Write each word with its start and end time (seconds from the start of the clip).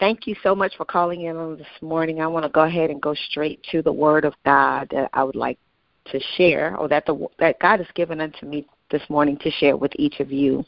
thank 0.00 0.26
you 0.26 0.34
so 0.42 0.54
much 0.54 0.76
for 0.76 0.84
calling 0.84 1.22
in 1.22 1.36
on 1.36 1.56
this 1.56 1.66
morning. 1.82 2.20
I 2.20 2.26
want 2.26 2.44
to 2.44 2.48
go 2.48 2.62
ahead 2.62 2.90
and 2.90 3.00
go 3.00 3.14
straight 3.14 3.62
to 3.70 3.82
the 3.82 3.92
Word 3.92 4.24
of 4.24 4.34
God 4.44 4.88
that 4.90 5.10
I 5.12 5.22
would 5.22 5.36
like 5.36 5.58
to 6.06 6.18
share, 6.36 6.76
or 6.76 6.88
that 6.88 7.06
the 7.06 7.28
that 7.38 7.60
God 7.60 7.78
has 7.78 7.88
given 7.94 8.20
unto 8.20 8.46
me 8.46 8.66
this 8.90 9.02
morning 9.08 9.36
to 9.42 9.50
share 9.50 9.76
with 9.76 9.92
each 9.96 10.18
of 10.18 10.32
you. 10.32 10.64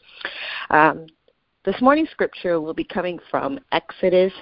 Um, 0.71 1.07
this 1.65 1.81
morning's 1.81 2.11
scripture 2.11 2.61
will 2.61 2.75
be 2.75 2.85
coming 2.85 3.19
from 3.31 3.59
Exodus, 3.73 4.33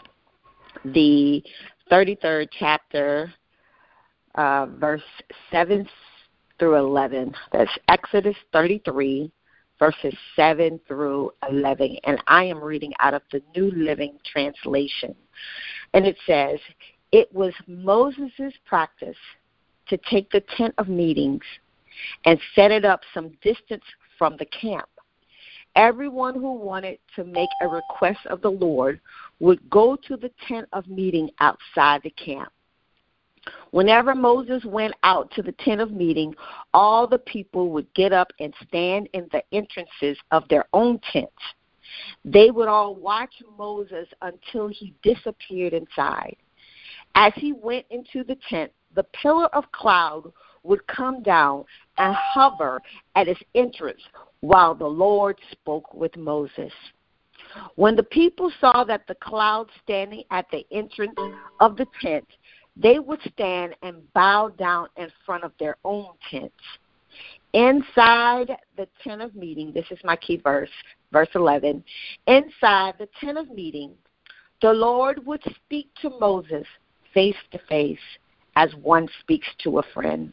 the 0.85 1.43
33rd 1.91 2.49
chapter, 2.59 3.33
uh, 4.35 4.67
verse 4.79 5.03
7 5.51 5.89
through 6.59 6.77
11. 6.77 7.35
That's 7.53 7.71
Exodus 7.89 8.37
33, 8.53 9.31
verses 9.81 10.15
7 10.37 10.79
through 10.87 11.33
11. 11.51 11.97
And 12.05 12.23
I 12.29 12.45
am 12.45 12.63
reading 12.63 12.93
out 13.01 13.15
of 13.15 13.23
the 13.33 13.43
New 13.57 13.73
Living 13.73 14.17
Translation. 14.31 15.17
And 15.95 16.07
it 16.07 16.17
says, 16.25 16.61
It 17.11 17.35
was 17.35 17.53
Moses' 17.67 18.53
practice 18.65 19.17
to 19.89 19.99
take 20.09 20.31
the 20.31 20.45
tent 20.57 20.75
of 20.79 20.87
meetings 20.87 21.43
and 22.25 22.39
set 22.55 22.71
it 22.71 22.85
up 22.85 23.01
some 23.13 23.37
distance 23.43 23.83
from 24.17 24.37
the 24.37 24.47
camp. 24.47 24.89
Everyone 25.77 26.35
who 26.35 26.55
wanted 26.55 26.99
to 27.17 27.25
make 27.25 27.49
a 27.63 27.69
request 27.69 28.21
of 28.27 28.41
the 28.43 28.51
Lord 28.51 29.01
would 29.39 29.69
go 29.71 29.97
to 30.07 30.17
the 30.17 30.31
tent 30.47 30.69
of 30.73 30.87
meeting 30.89 31.31
outside 31.41 32.03
the 32.03 32.11
camp. 32.11 32.53
Whenever 33.71 34.15
Moses 34.15 34.65
went 34.65 34.95
out 35.03 35.31
to 35.33 35.43
the 35.43 35.53
tent 35.53 35.81
of 35.81 35.93
meeting, 35.93 36.35
all 36.75 37.07
the 37.07 37.19
people 37.19 37.71
would 37.71 37.93
get 37.95 38.13
up 38.13 38.33
and 38.41 38.53
stand 38.67 39.09
in 39.13 39.29
the 39.33 39.43
entrances 39.53 40.19
of 40.31 40.47
their 40.49 40.67
own 40.73 41.01
tents. 41.13 41.33
They 42.25 42.51
would 42.51 42.69
all 42.69 42.95
watch 42.95 43.35
Moses 43.59 44.09
until 44.23 44.69
he 44.69 44.95
disappeared 45.03 45.73
inside. 45.73 46.37
As 47.15 47.33
he 47.37 47.53
went 47.53 47.87
into 47.91 48.25
the 48.25 48.37
tent, 48.49 48.73
the 48.95 49.05
pillar 49.05 49.47
of 49.55 49.71
cloud 49.73 50.33
would 50.63 50.87
come 50.87 51.23
down 51.23 51.65
and 51.99 52.15
hover 52.15 52.81
at 53.15 53.29
its 53.29 53.41
entrance 53.55 54.03
while 54.41 54.75
the 54.75 54.87
Lord 54.87 55.39
spoke 55.51 55.93
with 55.95 56.17
Moses. 56.17 56.73
When 57.75 57.97
the 57.97 58.03
people 58.03 58.53
saw 58.61 58.85
that 58.85 59.07
the 59.07 59.15
cloud 59.17 59.69
standing 59.83 60.25
at 60.31 60.47
the 60.51 60.65
entrance 60.71 61.19
of 61.61 61.77
the 61.77 61.87
tent 62.01 62.27
they 62.83 62.99
would 62.99 63.21
stand 63.33 63.75
and 63.83 64.13
bow 64.15 64.51
down 64.59 64.89
in 64.97 65.09
front 65.27 65.45
of 65.45 65.53
their 65.59 65.77
own 65.85 66.09
tents. 66.31 66.55
Inside 67.53 68.57
the 68.77 68.89
tent 69.03 69.23
of 69.23 69.35
meeting, 69.35 69.73
this 69.73 69.87
is 69.91 69.99
my 70.05 70.17
key 70.17 70.37
verse, 70.37 70.71
verse 71.13 71.29
11. 71.35 71.83
Inside 72.27 72.95
the 72.99 73.09
tent 73.21 73.39
of 73.39 73.51
meeting, 73.51 73.93
the 74.63 74.73
Lord 74.73 75.25
would 75.27 75.43
speak 75.57 75.91
to 76.03 76.11
Moses 76.21 76.67
face 77.13 77.37
to 77.51 77.59
face 77.69 77.99
as 78.57 78.71
one 78.83 79.09
speaks 79.21 79.49
to 79.65 79.79
a 79.79 79.83
friend. 79.95 80.33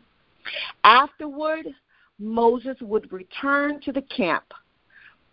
Afterward, 0.84 1.66
Moses 2.20 2.78
would 2.82 3.12
return 3.12 3.80
to 3.82 3.92
the 3.92 4.02
camp, 4.04 4.54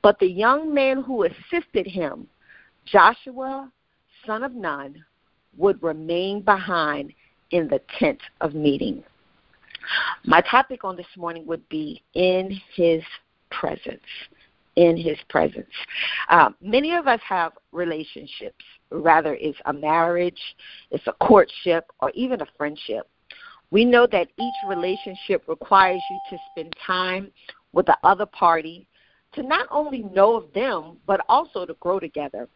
but 0.03 0.19
the 0.19 0.27
young 0.27 0.73
man 0.73 1.03
who 1.03 1.25
assisted 1.25 1.87
him, 1.87 2.27
Joshua, 2.85 3.71
son 4.27 4.43
of 4.43 4.55
Nun, 4.55 5.05
would 5.57 5.83
remain 5.83 6.41
behind 6.41 7.13
in 7.51 7.69
the 7.69 7.81
tent 7.99 8.21
of 8.41 8.55
meeting. 8.55 9.03
My 10.25 10.41
topic 10.41 10.85
on 10.85 10.97
this 10.97 11.07
morning 11.17 11.47
would 11.47 11.69
be 11.69 12.03
in 12.15 12.59
his 12.75 13.03
presence. 13.51 14.01
In 14.77 14.97
his 14.97 15.19
presence. 15.29 15.71
Uh, 16.29 16.51
many 16.61 16.95
of 16.95 17.07
us 17.07 17.21
have 17.29 17.53
relationships, 17.71 18.65
rather, 18.91 19.35
it's 19.35 19.59
a 19.67 19.73
marriage, 19.73 20.41
it's 20.91 21.07
a 21.07 21.13
courtship, 21.13 21.93
or 22.01 22.11
even 22.15 22.41
a 22.41 22.47
friendship. 22.57 23.09
We 23.71 23.85
know 23.85 24.09
that 24.11 24.29
each 24.39 24.55
relationship 24.69 25.45
requires 25.47 26.03
you 26.11 26.19
to 26.31 26.39
spend 26.51 26.75
time 26.85 27.31
with 27.73 27.87
the 27.87 27.97
other 28.03 28.27
party 28.27 28.89
to 29.35 29.43
not 29.43 29.67
only 29.71 30.03
know 30.03 30.37
of 30.37 30.53
them, 30.55 30.97
but 31.07 31.21
also 31.29 31.67
to 31.67 31.75
grow 31.75 32.01
together. 32.01 32.49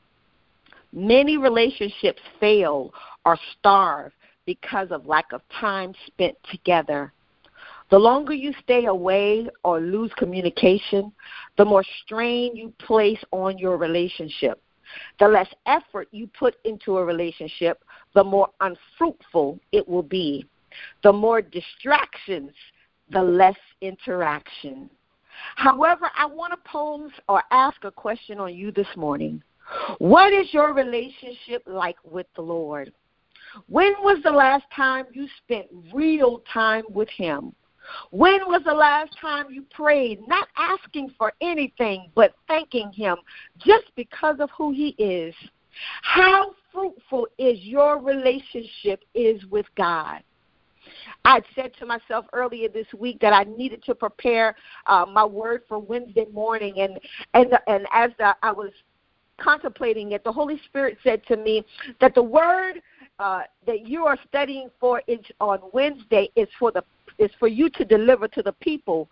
Many 0.92 1.36
relationships 1.36 2.22
fail 2.40 2.92
or 3.24 3.38
starve 3.58 4.12
because 4.46 4.90
of 4.90 5.06
lack 5.06 5.32
of 5.32 5.42
time 5.60 5.92
spent 6.06 6.36
together. 6.50 7.12
The 7.90 7.98
longer 7.98 8.34
you 8.34 8.52
stay 8.62 8.86
away 8.86 9.48
or 9.64 9.80
lose 9.80 10.12
communication, 10.16 11.12
the 11.56 11.64
more 11.64 11.84
strain 12.04 12.54
you 12.54 12.72
place 12.78 13.22
on 13.30 13.58
your 13.58 13.76
relationship. 13.76 14.60
The 15.20 15.28
less 15.28 15.48
effort 15.66 16.08
you 16.10 16.28
put 16.38 16.56
into 16.64 16.96
a 16.96 17.04
relationship, 17.04 17.84
the 18.14 18.24
more 18.24 18.48
unfruitful 18.60 19.58
it 19.72 19.86
will 19.86 20.02
be. 20.02 20.46
The 21.02 21.12
more 21.12 21.42
distractions, 21.42 22.52
the 23.10 23.22
less 23.22 23.56
interaction. 23.80 24.90
However, 25.56 26.10
I 26.16 26.26
want 26.26 26.52
to 26.52 26.70
pose 26.70 27.10
or 27.28 27.42
ask 27.50 27.84
a 27.84 27.90
question 27.90 28.38
on 28.38 28.54
you 28.54 28.70
this 28.72 28.88
morning. 28.96 29.42
What 29.98 30.32
is 30.32 30.52
your 30.52 30.72
relationship 30.72 31.62
like 31.66 31.96
with 32.04 32.26
the 32.36 32.42
Lord? 32.42 32.92
When 33.68 33.92
was 34.00 34.22
the 34.22 34.30
last 34.30 34.64
time 34.74 35.06
you 35.12 35.26
spent 35.44 35.66
real 35.92 36.42
time 36.52 36.84
with 36.90 37.08
Him? 37.08 37.54
When 38.10 38.40
was 38.46 38.62
the 38.64 38.74
last 38.74 39.16
time 39.18 39.46
you 39.50 39.62
prayed, 39.70 40.20
not 40.28 40.48
asking 40.56 41.14
for 41.16 41.32
anything, 41.40 42.10
but 42.14 42.34
thanking 42.46 42.92
Him 42.92 43.16
just 43.58 43.86
because 43.96 44.36
of 44.40 44.50
who 44.56 44.72
He 44.72 44.88
is? 44.98 45.34
How 46.02 46.54
fruitful 46.72 47.28
is 47.38 47.58
your 47.60 47.98
relationship 47.98 49.04
is 49.14 49.44
with 49.46 49.66
God? 49.76 50.22
I'd 51.24 51.44
said 51.54 51.72
to 51.78 51.86
myself 51.86 52.26
earlier 52.32 52.68
this 52.68 52.86
week 52.96 53.20
that 53.20 53.32
I 53.32 53.44
needed 53.44 53.82
to 53.84 53.94
prepare 53.94 54.56
uh, 54.86 55.04
my 55.06 55.24
word 55.24 55.62
for 55.68 55.78
Wednesday 55.78 56.26
morning, 56.32 56.74
and 56.78 56.98
and 57.34 57.58
and 57.66 57.86
as 57.92 58.10
the, 58.18 58.34
I 58.42 58.52
was 58.52 58.70
contemplating 59.38 60.12
it, 60.12 60.24
the 60.24 60.32
Holy 60.32 60.60
Spirit 60.66 60.98
said 61.02 61.24
to 61.26 61.36
me 61.36 61.64
that 62.00 62.14
the 62.14 62.22
word 62.22 62.82
uh, 63.18 63.42
that 63.66 63.86
you 63.86 64.04
are 64.04 64.18
studying 64.28 64.68
for 64.78 65.02
is 65.08 65.18
on 65.40 65.58
Wednesday 65.72 66.30
is 66.36 66.48
for 66.58 66.70
the 66.70 66.82
is 67.18 67.30
for 67.38 67.48
you 67.48 67.68
to 67.70 67.84
deliver 67.84 68.28
to 68.28 68.42
the 68.42 68.52
people. 68.52 69.08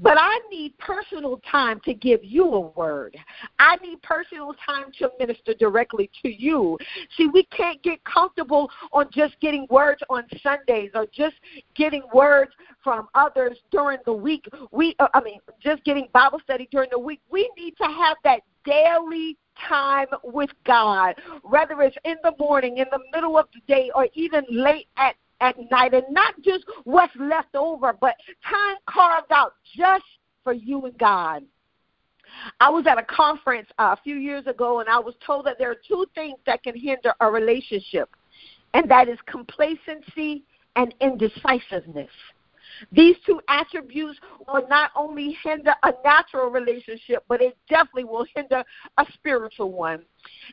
But 0.00 0.16
I 0.18 0.40
need 0.50 0.76
personal 0.78 1.40
time 1.50 1.80
to 1.84 1.92
give 1.92 2.20
you 2.22 2.46
a 2.46 2.60
word. 2.60 3.16
I 3.58 3.76
need 3.76 4.00
personal 4.02 4.54
time 4.64 4.86
to 4.98 5.10
minister 5.18 5.52
directly 5.52 6.10
to 6.22 6.28
you. 6.28 6.78
See, 7.16 7.26
we 7.26 7.44
can't 7.44 7.82
get 7.82 8.02
comfortable 8.04 8.70
on 8.92 9.08
just 9.12 9.38
getting 9.40 9.66
words 9.68 10.00
on 10.08 10.24
Sundays 10.42 10.90
or 10.94 11.06
just 11.12 11.34
getting 11.74 12.02
words 12.14 12.50
from 12.82 13.08
others 13.14 13.58
during 13.70 13.98
the 14.06 14.12
week. 14.12 14.46
We 14.72 14.96
uh, 14.98 15.08
I 15.12 15.20
mean, 15.20 15.40
just 15.62 15.84
getting 15.84 16.08
Bible 16.12 16.40
study 16.42 16.68
during 16.70 16.88
the 16.90 16.98
week. 16.98 17.20
We 17.30 17.50
need 17.58 17.76
to 17.76 17.84
have 17.84 18.16
that 18.24 18.40
daily 18.64 19.36
time 19.68 20.06
with 20.22 20.50
God, 20.64 21.14
whether 21.42 21.80
it's 21.82 21.96
in 22.04 22.16
the 22.22 22.32
morning, 22.38 22.78
in 22.78 22.86
the 22.90 23.00
middle 23.12 23.38
of 23.38 23.46
the 23.54 23.60
day, 23.72 23.90
or 23.94 24.08
even 24.14 24.44
late 24.50 24.88
at 24.96 25.16
at 25.40 25.56
night, 25.70 25.92
and 25.92 26.04
not 26.10 26.34
just 26.42 26.64
what's 26.84 27.14
left 27.16 27.54
over, 27.54 27.92
but 27.92 28.16
time 28.48 28.76
carved 28.86 29.32
out 29.32 29.54
just 29.76 30.04
for 30.42 30.52
you 30.52 30.86
and 30.86 30.96
God. 30.96 31.42
I 32.60 32.70
was 32.70 32.86
at 32.86 32.98
a 32.98 33.02
conference 33.02 33.68
uh, 33.78 33.94
a 33.98 34.02
few 34.02 34.16
years 34.16 34.46
ago, 34.46 34.80
and 34.80 34.88
I 34.88 34.98
was 34.98 35.14
told 35.24 35.46
that 35.46 35.58
there 35.58 35.70
are 35.70 35.76
two 35.86 36.06
things 36.14 36.38
that 36.46 36.62
can 36.62 36.78
hinder 36.78 37.14
a 37.20 37.30
relationship, 37.30 38.10
and 38.74 38.90
that 38.90 39.08
is 39.08 39.18
complacency 39.26 40.44
and 40.76 40.94
indecisiveness. 41.00 42.10
These 42.92 43.16
two 43.26 43.40
attributes 43.48 44.18
will 44.46 44.66
not 44.68 44.90
only 44.96 45.36
hinder 45.42 45.74
a 45.82 45.92
natural 46.04 46.48
relationship, 46.50 47.24
but 47.28 47.42
it 47.42 47.56
definitely 47.68 48.04
will 48.04 48.26
hinder 48.34 48.64
a 48.98 49.06
spiritual 49.14 49.72
one. 49.72 50.02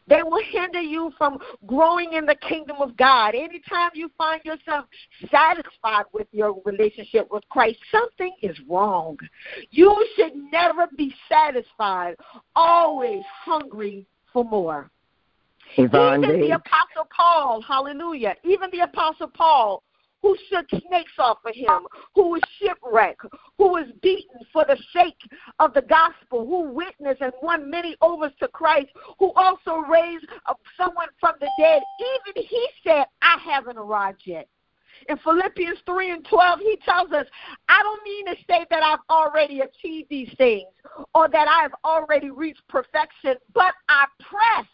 They 0.08 0.24
will 0.24 0.44
hinder 0.52 0.82
you 0.82 1.12
from 1.18 1.38
growing 1.66 2.14
in 2.14 2.26
the 2.26 2.36
kingdom 2.36 2.78
of 2.80 2.98
God. 2.98 3.36
Anytime 3.36 3.92
you 3.94 4.10
find 4.18 4.44
yourself 4.44 4.86
satisfied 5.30 6.06
with 6.14 6.28
your 6.32 6.62
relationship 6.66 7.28
with 7.32 7.48
Christ, 7.50 7.80
something 7.92 8.34
is 8.42 8.58
wrong. 8.70 9.18
You 9.70 9.96
should 10.16 10.34
never 10.52 10.88
be 10.98 11.14
satisfied, 11.30 12.16
always 12.56 13.24
hungry 13.44 14.06
for 14.34 14.44
more. 14.44 14.90
Even 15.78 16.22
the 16.22 16.52
Apostle 16.52 17.08
Paul, 17.16 17.62
hallelujah, 17.62 18.36
even 18.44 18.70
the 18.72 18.82
Apostle 18.82 19.28
Paul 19.28 19.84
who 20.22 20.36
shook 20.50 20.68
snakes 20.88 21.14
off 21.18 21.40
of 21.46 21.56
him, 21.56 21.88
who 22.16 22.30
was 22.30 22.42
shipwrecked, 22.60 23.26
who 23.58 23.70
was 23.70 23.88
beaten 24.02 24.40
for 24.54 24.66
the 24.66 24.78
sake 24.94 25.18
of 25.60 25.74
the 25.74 25.82
gospel, 25.82 26.46
who 26.46 26.72
witnessed 26.72 27.22
and 27.22 27.34
won 27.42 27.70
many 27.70 27.96
overs 28.02 28.34
to 28.40 28.48
Christ, 28.48 28.90
who 29.20 29.32
also 29.34 29.78
raised 29.78 30.26
someone 30.78 31.10
from 31.20 31.36
the 31.40 31.50
dead. 31.58 31.82
Even 32.00 32.44
he 32.48 32.68
said, 32.84 33.06
I 33.22 33.38
haven't 33.44 33.78
arrived 33.78 34.22
yet. 34.26 34.48
In 35.10 35.18
Philippians 35.18 35.80
3 35.86 36.12
and 36.12 36.26
12, 36.26 36.60
he 36.60 36.78
tells 36.86 37.12
us, 37.12 37.26
I 37.70 37.82
don't 37.82 38.04
mean 38.04 38.26
to 38.28 38.36
say 38.48 38.66
that 38.70 38.84
I've 38.84 39.00
already 39.10 39.62
achieved 39.62 40.10
these 40.10 40.32
things 40.38 40.68
or 41.16 41.28
that 41.30 41.48
I've 41.48 41.74
already 41.84 42.30
reached 42.30 42.62
perfection, 42.68 43.36
but 43.54 43.74
I 43.90 44.06
press 44.20 44.68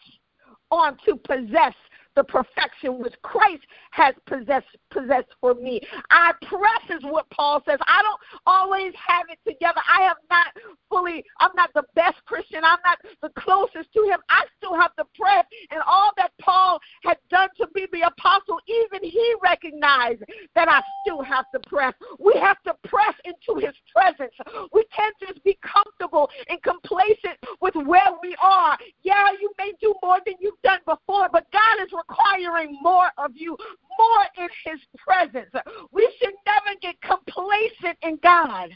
on 0.70 0.98
to 1.06 1.16
possess 1.16 1.74
the 2.18 2.24
perfection 2.24 3.00
which 3.00 3.14
Christ 3.22 3.62
has 3.92 4.16
possessed 4.26 4.66
possessed 4.90 5.30
for 5.40 5.54
me. 5.54 5.80
I 6.10 6.34
press 6.42 6.98
is 6.98 7.04
what 7.04 7.30
Paul 7.30 7.62
says. 7.68 7.78
I 7.88 8.02
don't 8.02 8.20
always 8.48 8.92
have 8.96 9.28
it 9.30 9.38
together. 9.48 9.80
I 9.88 10.02
have 10.02 10.18
not 10.30 10.48
fully 10.90 11.24
I'm 11.40 11.52
not 11.56 11.70
the 11.76 11.84
best 11.96 12.18
Christian. 12.26 12.62
I'm 12.64 12.80
not 12.84 12.98
the 13.22 13.30
closest 13.40 13.94
to 13.94 14.04
him. 14.04 14.20
I 14.30 14.46
still 14.58 14.76
have 14.76 14.96
to 14.96 15.06
press 15.18 15.46
and 15.70 15.82
all 15.86 16.12
that 16.18 16.32
Paul 16.42 16.80
had 17.04 17.18
done 17.30 17.50
to 17.58 17.68
be 17.76 17.86
the 17.92 18.08
apostle, 18.08 18.60
even 18.68 19.08
he 19.08 19.36
recognized 19.44 20.24
that 20.56 20.68
I 20.68 20.82
still 21.04 21.22
have 21.22 21.46
to 21.54 21.60
press. 21.70 21.94
We 22.20 22.34
have 22.42 22.62
to 22.64 22.74
press 22.90 23.14
into 23.26 23.60
his 23.64 23.76
presence. 23.94 24.34
We 24.74 24.86
can't 24.96 25.16
just 25.20 25.44
be 25.44 25.60
comfortable 25.62 26.30
and 26.50 26.62
complacent 26.64 27.38
with 27.62 27.76
where 27.76 28.10
we 28.24 28.36
are. 28.42 28.76
Yeah, 29.04 29.28
you 29.40 29.52
may 29.60 29.74
do 29.80 29.94
more 30.02 30.18
than 30.26 30.36
you've 30.40 30.62
done 30.64 30.80
before, 30.86 31.30
but 31.32 31.46
God 31.52 31.86
is 31.86 31.92
requiring 31.92 32.78
more 32.82 33.10
of 33.18 33.32
you, 33.36 33.58
more 34.00 34.26
in 34.38 34.50
His 34.66 34.80
presence. 34.98 35.52
We 35.92 36.12
should 36.20 36.34
never 36.46 36.78
get 36.82 36.96
complacent 37.02 37.98
in 38.02 38.18
God. 38.24 38.70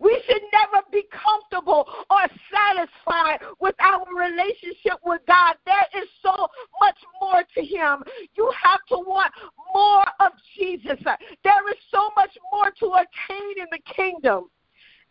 We 0.00 0.20
should 0.26 0.42
never 0.52 0.84
be 0.90 1.04
comfortable 1.12 1.86
or 2.10 2.22
satisfied 2.50 3.38
with 3.60 3.76
our 3.78 4.04
relationship 4.12 4.98
with 5.04 5.20
God. 5.28 5.54
There 5.64 6.02
is 6.02 6.08
so 6.22 6.48
much 6.80 6.96
more 7.20 7.44
to 7.54 7.64
Him. 7.64 8.02
You 8.36 8.50
have 8.62 8.80
to 8.88 8.96
want 8.96 9.32
more 9.72 10.04
of 10.18 10.32
Jesus. 10.56 10.98
There 11.44 11.70
is 11.70 11.76
so 11.92 12.10
much 12.16 12.36
more 12.50 12.64
to 12.80 12.92
attain 12.94 13.58
in 13.58 13.66
the 13.70 13.78
kingdom. 13.94 14.48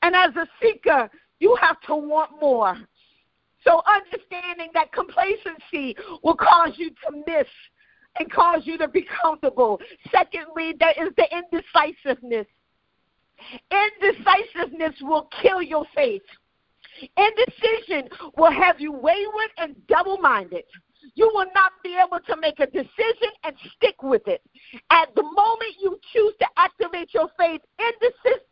And 0.02 0.16
as 0.16 0.36
a 0.36 0.48
seeker, 0.62 1.10
you 1.40 1.58
have 1.62 1.80
to 1.82 1.96
want 1.96 2.32
more. 2.40 2.76
So 3.64 3.82
understanding 3.88 4.70
that 4.74 4.92
complacency 4.92 5.96
will 6.24 6.36
cause 6.36 6.74
you 6.78 6.90
to 6.90 7.24
miss 7.26 7.48
and 8.20 8.32
cause 8.32 8.62
you 8.66 8.78
to 8.78 8.88
be 8.88 9.06
comfortable. 9.22 9.80
Secondly, 10.12 10.76
there 10.80 10.94
is 10.98 11.12
the 11.18 11.28
indecisiveness. 11.32 12.48
Indecisiveness 13.72 14.94
will 15.02 15.28
kill 15.42 15.62
your 15.62 15.86
faith. 15.96 16.22
Indecision 17.18 18.10
will 18.38 18.52
have 18.52 18.80
you 18.80 18.92
wayward 18.92 19.52
and 19.58 19.76
double 19.88 20.18
minded 20.18 20.64
you 21.14 21.30
will 21.34 21.48
not 21.54 21.74
be 21.84 21.96
able 21.96 22.20
to 22.26 22.36
make 22.42 22.60
a 22.60 22.66
decision 22.66 23.32
and 23.44 23.56
stick 23.76 24.02
with 24.02 24.28
it. 24.28 24.42
At 24.90 25.14
the 25.16 25.24
moment 25.24 25.76
you 25.80 26.00
choose 26.14 26.34
to 26.40 26.48
activate 26.58 27.14
your 27.14 27.30
faith, 27.38 27.62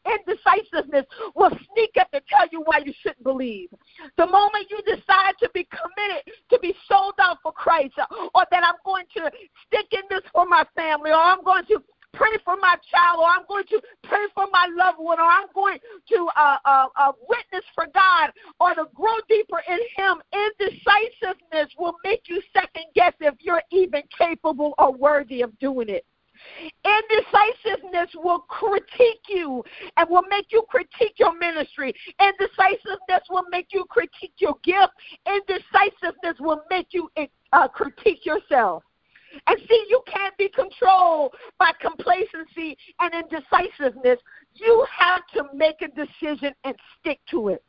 indecisiveness 0.06 1.06
will 1.36 1.52
sneak 1.74 1.92
up 2.00 2.10
and 2.14 2.22
tell 2.30 2.48
you 2.52 2.62
why 2.66 2.80
you 2.86 2.94
shouldn't 3.02 3.24
believe. 3.24 3.70
The 4.18 4.26
moment 4.26 4.68
you 4.70 4.80
decide 4.86 5.34
to 5.40 5.50
be 5.54 5.68
committed, 5.72 6.34
to 6.52 6.60
be 6.60 6.76
sold 6.88 7.16
out 7.20 7.38
for 7.42 7.52
Christ, 7.52 7.94
or 8.36 8.46
that 8.52 8.64
I'm 8.64 8.80
going 8.86 9.06
to 9.18 9.32
stick 9.68 9.88
in 9.92 10.02
this 10.10 10.22
for 10.32 10.46
my 10.46 10.66
family, 10.76 11.12
or 11.12 11.18
I'm 11.18 11.44
going 11.44 11.66
to 11.66 11.82
pray 12.13 12.38
for 12.45 12.56
my 12.57 12.75
child, 12.92 13.19
or 13.19 13.27
I'm 13.27 13.45
going 13.48 13.65
to 13.69 13.81
pray 14.04 14.25
for 14.33 14.45
my 14.51 14.68
loved 14.75 15.00
one, 15.00 15.19
or 15.19 15.25
I'm 15.25 15.48
going 15.54 15.80
to 16.10 16.27
uh, 16.38 16.57
uh, 16.65 16.88
uh, 16.95 17.12
witness 17.27 17.65
for 17.75 17.88
God, 17.94 18.31
or 18.60 18.74
to 18.75 18.86
grow 18.94 19.15
deeper 19.27 19.62
in 19.68 19.80
Him. 19.95 20.21
Indecisiveness 20.33 21.74
will 21.77 21.95
make 22.04 22.24
you 22.27 22.42
second 22.54 22.86
guess 22.95 23.13
if 23.19 23.36
you're 23.39 23.63
even 23.71 24.04
capable 24.18 24.74
or 24.77 24.94
worthy 24.94 25.42
of 25.42 25.57
doing 25.60 25.89
it. 25.89 26.06
Indecisiveness 26.83 28.10
will 28.15 28.39
critique 28.39 29.21
you 29.30 29.63
and 29.98 30.10
will 30.10 30.25
make 30.30 30.48
you 30.51 30.63
critique 30.68 31.15
your 31.18 31.38
ministry. 31.38 31.94
Indecisiveness 32.19 33.24
will 33.30 33.45
make 33.50 33.68
you 33.71 33.86
critique 33.89 34.33
your 34.38 34.56
gift. 34.63 34.94
Indecisiveness 35.25 36.38
will 36.39 36.63
make 36.69 36.88
you 36.92 37.10
uh, 37.54 37.68
critique 37.68 38.25
yourself. 38.25 38.83
And 39.48 39.60
see, 39.68 39.86
you 39.90 40.01
can't 40.07 40.36
be 40.38 40.50
controlled 40.50 41.34
by 41.60 41.72
complacency 41.81 42.78
and 43.00 43.13
indecisiveness. 43.13 44.19
You 44.54 44.86
have 44.98 45.22
to 45.34 45.45
make 45.54 45.81
a 45.81 45.88
decision 45.90 46.54
and 46.63 46.75
stick 47.00 47.19
to 47.31 47.50
it. 47.50 47.63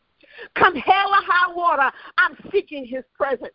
Come 0.57 0.75
hell 0.77 1.09
or 1.09 1.23
high 1.23 1.53
water, 1.55 1.91
I'm 2.19 2.37
seeking 2.53 2.87
his 2.87 3.05
presence. 3.15 3.55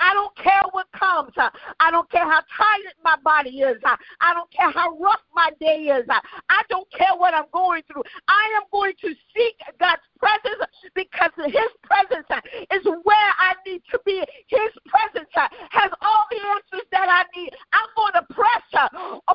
I 0.00 0.12
don't 0.14 0.36
care 0.36 0.62
what 0.72 0.86
comes. 0.92 1.32
I 1.36 1.90
don't 1.90 2.10
care 2.10 2.24
how 2.24 2.40
tired 2.56 2.96
my 3.04 3.16
body 3.22 3.60
is. 3.60 3.76
I 4.20 4.34
don't 4.34 4.50
care 4.50 4.70
how 4.70 4.96
rough 4.98 5.20
my 5.34 5.50
day 5.60 5.92
is. 5.92 6.06
I 6.48 6.62
don't 6.68 6.90
care 6.92 7.14
what 7.16 7.34
I'm 7.34 7.46
going 7.52 7.82
through. 7.90 8.02
I 8.28 8.44
am 8.56 8.64
going 8.72 8.94
to 9.02 9.08
seek 9.34 9.56
God's 9.78 10.02
presence 10.18 10.62
because 10.94 11.30
his 11.46 11.70
presence 11.82 12.26
is 12.72 12.84
where 13.02 13.30
I 13.38 13.54
need 13.66 13.82
to 13.90 14.00
be. 14.04 14.22
His 14.48 14.72
presence 14.86 15.30
has 15.34 15.90
all 16.02 16.24
the 16.30 16.38
answers 16.38 16.86
that 16.92 17.08
I 17.08 17.24
need. 17.38 17.52
I'm 17.72 17.90
going 17.96 18.14
to 18.14 18.34
press 18.34 18.62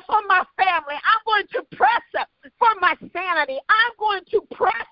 for 0.06 0.20
my 0.28 0.42
family. 0.56 0.96
I'm 0.96 1.22
going 1.26 1.46
to 1.52 1.76
press 1.76 2.02
for 2.58 2.68
my 2.80 2.94
sanity. 3.12 3.58
I'm 3.68 3.92
going 3.98 4.22
to 4.30 4.40
press, 4.54 4.88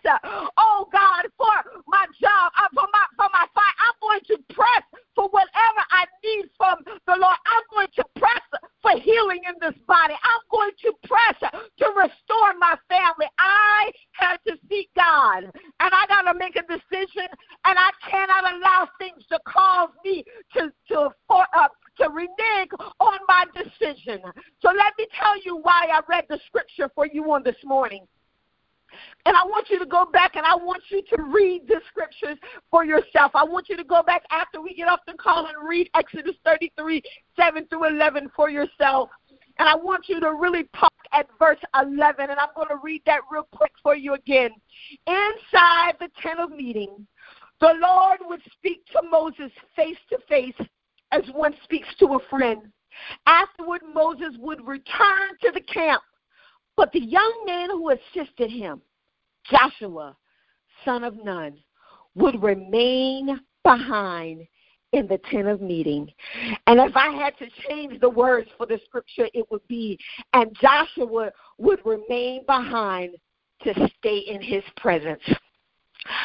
oh 0.56 0.88
God, 0.93 1.26
for 1.37 1.82
my 1.87 2.06
job, 2.20 2.53
uh, 2.58 2.69
for 2.75 2.87
my 2.93 3.05
for 3.17 3.29
my 3.32 3.46
fight. 3.55 3.76
I'm 3.81 3.99
going 4.00 4.20
to 4.29 4.55
press 4.55 4.82
for 5.14 5.29
whatever 5.29 5.82
I 5.91 6.06
need 6.25 6.46
from 6.56 6.79
the 6.87 7.17
Lord. 7.17 7.37
I'm 7.46 7.64
going 7.70 7.88
to 7.96 8.05
press 8.17 8.43
for 8.82 8.93
healing 8.99 9.41
in 9.49 9.55
this 9.61 9.79
body. 9.87 10.14
I'm 10.14 10.44
going 10.50 10.73
to 10.82 10.93
press 11.06 11.37
to 11.41 11.87
restore 11.96 12.55
my 12.58 12.76
family. 12.88 13.26
I 13.38 13.91
had 14.12 14.38
to 14.46 14.56
seek 14.69 14.91
God, 14.94 15.44
and 15.44 15.91
I 15.93 16.05
got 16.08 16.31
to 16.32 16.38
make 16.38 16.56
a 16.56 16.62
decision, 16.62 17.29
and 17.64 17.79
I 17.79 17.91
cannot 18.08 18.44
allow 18.55 18.88
things 18.99 19.25
to 19.31 19.38
cause 19.46 19.91
me 20.05 20.25
to 20.55 20.73
to 20.88 21.11
for, 21.26 21.46
uh, 21.56 21.69
to 21.99 22.08
renege 22.08 22.70
on 23.00 23.19
my 23.29 23.44
decision. 23.55 24.20
So 24.62 24.69
let 24.69 24.94
me 24.99 25.06
tell 25.19 25.41
you 25.44 25.58
why 25.58 25.88
I 25.93 26.00
read 26.08 26.25
the 26.29 26.38
scripture 26.46 26.91
for 26.94 27.06
you 27.06 27.31
on 27.32 27.43
this 27.43 27.56
morning. 27.64 28.06
And 29.26 29.37
I 29.37 29.44
want 29.44 29.69
you 29.70 29.79
to 29.79 29.87
go 29.87 30.06
back 30.06 30.35
and 30.37 30.44
I 30.44 30.56
want 30.56 30.82
you 30.88 31.03
to 31.14 31.23
read 31.23 31.62
the 31.69 31.81
scriptures 32.20 32.38
for 32.70 32.84
yourself. 32.84 33.32
I 33.34 33.44
want 33.44 33.69
you 33.69 33.76
to 33.76 33.84
go 33.84 34.02
back 34.02 34.22
after 34.31 34.61
we 34.61 34.75
get 34.75 34.88
off 34.88 35.00
the 35.06 35.14
call 35.14 35.46
and 35.46 35.69
read 35.69 35.90
Exodus 35.94 36.34
33, 36.44 37.02
7 37.37 37.67
through 37.67 37.88
11 37.88 38.31
for 38.34 38.50
yourself. 38.50 39.11
And 39.58 39.69
I 39.69 39.75
want 39.75 40.08
you 40.08 40.20
to 40.20 40.34
really 40.34 40.64
talk 40.78 40.93
at 41.12 41.26
verse 41.38 41.58
11. 41.81 42.31
And 42.31 42.38
I'm 42.38 42.49
going 42.55 42.69
to 42.69 42.78
read 42.82 43.02
that 43.06 43.20
real 43.31 43.46
quick 43.55 43.72
for 43.82 43.94
you 43.94 44.14
again. 44.14 44.50
Inside 45.06 45.94
the 46.00 46.08
tent 46.22 46.40
of 46.40 46.50
meeting, 46.50 47.06
the 47.61 47.75
Lord 47.81 48.20
would 48.26 48.40
speak 48.52 48.84
to 48.93 49.02
Moses 49.11 49.50
face 49.76 49.99
to 50.11 50.19
face 50.28 50.55
as 51.12 51.22
one 51.34 51.55
speaks 51.64 51.88
to 51.99 52.06
a 52.14 52.19
friend. 52.31 52.62
Afterward, 53.26 53.82
Moses 53.94 54.34
would 54.39 54.67
return 54.67 55.36
to 55.43 55.50
the 55.53 55.60
camp 55.60 56.03
but 56.77 56.93
the 56.93 57.00
young 57.00 57.43
man 57.44 57.69
who 57.69 57.91
assisted 57.91 58.50
him, 58.50 58.81
Joshua, 59.50 60.17
son 60.82 61.05
of 61.05 61.22
Nun, 61.22 61.58
would 62.20 62.43
remain 62.43 63.41
behind 63.65 64.46
in 64.93 65.06
the 65.06 65.19
tent 65.31 65.46
of 65.46 65.60
meeting. 65.60 66.10
And 66.67 66.81
if 66.81 66.96
I 66.96 67.10
had 67.10 67.36
to 67.39 67.46
change 67.69 68.00
the 68.00 68.08
words 68.08 68.48
for 68.56 68.67
the 68.67 68.81
scripture, 68.84 69.29
it 69.34 69.46
would 69.50 69.67
be, 69.69 69.98
and 70.32 70.56
Joshua 70.60 71.31
would 71.58 71.81
remain 71.84 72.44
behind 72.46 73.15
to 73.62 73.74
stay 73.98 74.19
in 74.19 74.41
his 74.41 74.65
presence. 74.77 75.22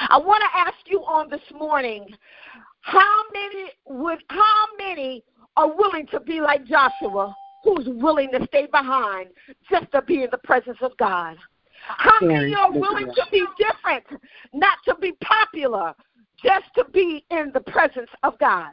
I 0.10 0.18
want 0.18 0.42
to 0.42 0.58
ask 0.58 0.78
you 0.88 1.02
on 1.02 1.30
this 1.30 1.42
morning, 1.54 2.08
how 2.82 3.24
many 3.34 3.72
would 3.86 4.20
how 4.30 4.66
many 4.78 5.24
are 5.58 5.76
willing 5.76 6.08
to 6.08 6.20
be 6.20 6.40
like 6.40 6.66
Joshua 6.66 7.36
who's 7.66 7.88
willing 7.88 8.30
to 8.32 8.46
stay 8.48 8.68
behind 8.68 9.30
just 9.70 9.92
to 9.92 10.02
be 10.04 10.24
in 10.24 10.30
the 10.32 10.38
presence 10.38 10.78
of 10.82 10.96
God. 10.98 11.36
How 11.88 12.20
many 12.22 12.56
are 12.56 12.72
willing 12.72 13.08
to 13.08 13.26
be 13.32 13.46
different, 13.58 14.22
not 14.54 14.78
to 14.86 14.96
be 14.96 15.14
popular, 15.22 15.94
just 16.44 16.66
to 16.76 16.86
be 16.86 17.26
in 17.32 17.52
the 17.54 17.62
presence 17.62 18.10
of 18.24 18.38
God? 18.40 18.72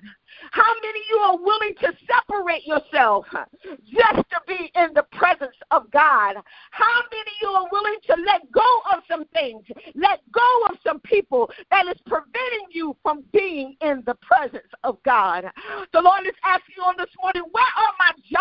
How 0.50 0.72
many 0.82 0.98
of 0.98 1.06
you 1.10 1.16
are 1.18 1.36
willing 1.36 1.74
to 1.80 1.92
separate 2.06 2.66
yourself 2.66 3.26
just 3.32 4.28
to 4.30 4.40
be 4.46 4.72
in 4.74 4.94
the 4.94 5.04
presence 5.12 5.56
of 5.70 5.90
God? 5.90 6.36
How 6.70 7.02
many 7.10 7.20
of 7.20 7.36
you 7.42 7.48
are 7.48 7.68
willing 7.70 7.98
to 8.06 8.16
let 8.26 8.50
go 8.50 8.80
of 8.92 9.02
some 9.08 9.26
things, 9.26 9.64
let 9.94 10.20
go 10.32 10.64
of 10.70 10.78
some 10.84 11.00
people 11.00 11.50
that 11.70 11.86
is 11.86 12.00
preventing 12.06 12.66
you 12.70 12.96
from 13.02 13.24
being 13.32 13.76
in 13.82 14.02
the 14.06 14.16
presence 14.22 14.72
of 14.84 15.02
God? 15.04 15.44
The 15.92 16.00
Lord 16.00 16.26
is 16.26 16.34
asking 16.44 16.74
you 16.78 16.82
on 16.82 16.94
this 16.96 17.10
morning, 17.20 17.44
where 17.52 17.71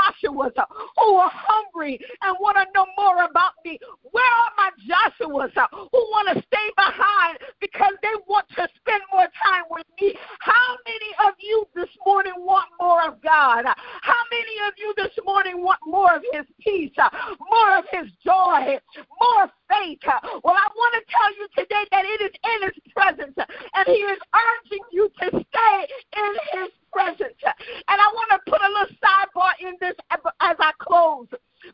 Joshuas 0.01 0.53
who 0.97 1.15
are 1.15 1.31
hungry 1.33 1.99
and 2.21 2.35
want 2.39 2.57
to 2.57 2.65
know 2.73 2.85
more 2.97 3.23
about 3.23 3.53
me? 3.65 3.79
Where 4.11 4.23
are 4.23 4.51
my 4.57 4.69
Joshuas 4.87 5.53
who 5.91 5.97
want 6.11 6.29
to 6.29 6.43
stay 6.47 6.67
behind 6.75 7.37
because 7.59 7.93
they 8.01 8.15
want 8.27 8.47
to 8.49 8.67
spend 8.77 9.01
more 9.11 9.27
time 9.43 9.63
with 9.69 9.85
me? 9.99 10.13
How 10.39 10.77
many 10.85 11.29
of 11.29 11.35
you 11.39 11.67
this 11.75 11.89
morning 12.05 12.33
want 12.37 12.67
more 12.79 13.07
of 13.07 13.21
God? 13.21 13.65
How 13.65 14.23
many 14.31 14.55
of 14.67 14.73
you 14.77 14.93
this 14.97 15.17
morning 15.25 15.63
want 15.63 15.79
more 15.85 16.15
of 16.15 16.23
His 16.31 16.45
peace, 16.59 16.91
uh, 16.97 17.09
more 17.49 17.77
of 17.77 17.85
His 17.91 18.11
joy, 18.23 18.79
more 19.19 19.49
faith? 19.69 19.99
Well, 20.43 20.55
I 20.55 20.67
want 20.75 20.93
to 20.95 21.03
tell 21.11 21.31
you 21.37 21.47
today 21.57 21.85
that 21.91 22.05
it 22.05 22.21
is 22.21 22.31
in 22.43 22.69
His 22.69 22.93
presence, 22.93 23.35
and 23.37 23.85
He 23.87 24.01
is 24.01 24.19
urging 24.33 24.85
you 24.91 25.09
to 25.19 25.27
stay 25.29 25.87
in 26.17 26.59
His 26.59 26.71
presence. 26.91 27.39
And 27.43 28.01
I 28.01 28.07
want 28.13 28.31
to 28.31 28.51
put 28.51 28.61
a 28.61 28.67
little 28.67 28.95
sidebar 29.01 29.53
in 29.59 29.75
this 29.79 29.95
as 30.41 30.55
I 30.59 30.71
close. 30.79 31.27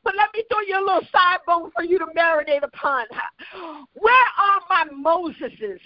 But 0.03 0.15
let 0.15 0.29
me 0.33 0.43
throw 0.51 0.61
you 0.61 0.79
a 0.79 0.83
little 0.83 1.07
side 1.11 1.39
bone 1.45 1.71
for 1.75 1.83
you 1.83 1.97
to 1.99 2.07
marinate 2.07 2.63
upon. 2.63 3.05
Where 3.93 4.27
are 4.37 4.61
my 4.69 4.85
Moseses 4.91 5.79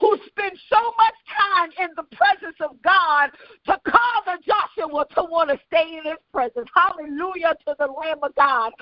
who 0.00 0.18
spend 0.26 0.58
so 0.68 0.80
much 0.98 1.14
time 1.30 1.70
in 1.78 1.88
the 1.96 2.04
presence 2.16 2.56
of 2.60 2.80
God 2.82 3.30
to 3.66 3.78
call 3.88 4.22
the 4.26 4.38
Joshua 4.44 5.06
to 5.14 5.30
want 5.30 5.50
to 5.50 5.58
stay 5.66 5.98
in 5.98 6.04
his 6.04 6.20
presence? 6.32 6.68
Hallelujah 6.74 7.54
to 7.66 7.76
the 7.78 7.86
Lamb 7.86 8.18
of 8.22 8.34
God. 8.34 8.72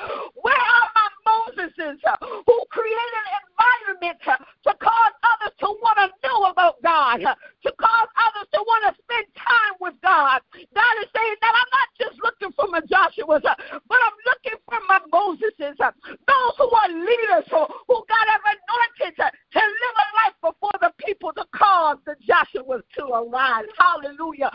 Where 0.41 0.55
are 0.55 0.89
my 0.95 1.09
Moseses 1.29 2.01
who 2.47 2.57
created 2.71 3.13
an 3.21 3.29
environment 3.45 4.19
to 4.25 4.73
cause 4.81 5.15
others 5.25 5.55
to 5.61 5.67
want 5.67 5.99
to 6.01 6.09
know 6.27 6.51
about 6.51 6.81
God, 6.83 7.19
to 7.21 7.73
cause 7.81 8.09
others 8.17 8.49
to 8.53 8.61
want 8.65 8.85
to 8.89 9.03
spend 9.03 9.27
time 9.37 9.77
with 9.81 9.95
God? 10.03 10.41
God 10.75 10.95
is 11.03 11.09
saying 11.15 11.37
that 11.41 11.53
I'm 11.53 11.73
not 11.73 11.89
just 12.01 12.17
looking 12.23 12.53
for 12.53 12.69
my 13.27 13.39
Joshua's, 13.39 13.45
uh, 13.45 13.79
but 13.89 13.99
I'm 14.05 14.19
looking 14.27 14.59
for 14.69 14.79
my 14.89 15.01
Moseses, 15.13 15.77
those 15.79 16.55
who 16.59 16.71
are 16.71 16.89
leaders 16.89 17.45
who, 17.51 17.67
who 17.89 18.05
God 18.09 18.27
have 18.29 18.41
anointed 18.45 19.17
to, 19.17 19.25
to 19.25 19.61
live 19.61 19.97
a 19.97 20.09
life 20.25 20.37
before 20.43 20.77
the 20.81 20.93
people 21.05 21.33
to 21.33 21.45
cause 21.55 21.99
the 22.07 22.17
Joshuas 22.27 22.83
to 22.99 23.05
arise. 23.07 23.67
Hallelujah. 23.79 24.51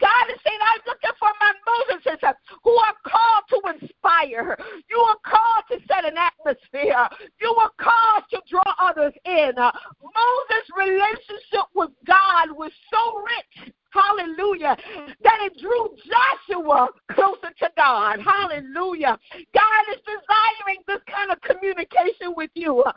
God 0.00 0.24
is 0.30 0.40
saying, 0.44 0.58
I'm 0.60 0.80
looking 0.86 1.16
for 1.18 1.30
my 1.40 1.52
Moseses 1.66 2.34
who 2.62 2.72
are 2.72 2.94
called 3.04 3.44
to 3.50 3.84
inspire. 3.84 4.56
You 4.90 4.98
are 4.98 5.16
called 5.24 5.64
to 5.70 5.78
set 5.86 6.04
an 6.04 6.16
atmosphere. 6.16 7.08
You 7.40 7.54
are 7.60 7.72
called 7.78 8.24
to 8.30 8.40
draw 8.48 8.74
others 8.78 9.12
in. 9.24 9.52
Moses' 9.56 10.68
relationship 10.76 11.66
with 11.74 11.90
God 12.06 12.52
was 12.52 12.72
so 12.90 13.18
rich 13.18 13.72
Hallelujah. 13.90 14.76
That 15.22 15.38
it 15.42 15.58
drew 15.60 15.96
Joshua 16.04 16.88
closer 17.12 17.52
to 17.58 17.70
God. 17.76 18.20
Hallelujah. 18.20 19.18
God 19.54 19.82
is 19.92 20.00
desiring 20.04 20.82
this 20.86 21.00
kind 21.08 21.30
of 21.30 21.38
communication 21.58 22.34
with 22.36 22.50
you. 22.54 22.80
Uh, 22.82 22.92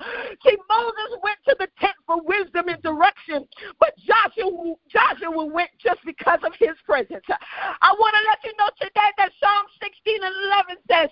see, 0.45 0.57
Moses 0.69 1.11
went 1.23 1.39
to 1.47 1.55
the 1.59 1.67
tent 1.79 1.95
for 2.05 2.21
wisdom 2.21 2.69
and 2.69 2.81
direction, 2.81 3.45
but 3.79 3.93
Joshua, 3.97 4.75
Joshua 4.89 5.45
went 5.45 5.71
just 5.81 5.99
because 6.05 6.39
of 6.45 6.53
his 6.59 6.77
presence. 6.85 7.25
I 7.81 7.93
want 7.97 8.15
to 8.15 8.23
let 8.29 8.39
you 8.45 8.53
know 8.57 8.69
today 8.79 9.09
that 9.17 9.31
Psalm 9.39 9.65
16 9.81 10.23
and 10.23 10.35
11 10.69 10.77
says, 10.89 11.09